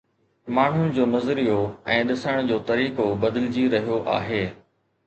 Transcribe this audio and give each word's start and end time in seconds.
ماڻهن 0.59 0.87
جو 0.95 1.05
نظريو 1.11 1.59
۽ 1.97 2.01
ڏسڻ 2.13 2.51
جو 2.53 2.59
طريقو 2.73 3.07
بدلجي 3.27 3.69
رهيو 3.77 4.03
آهي 4.19 4.47